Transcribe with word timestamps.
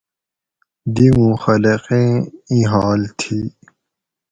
دی 0.95 1.07
مُوں 1.15 1.35
خلقیں 1.43 2.11
اِیں 2.49 2.65
حال 2.71 3.01
تھی 3.19 3.39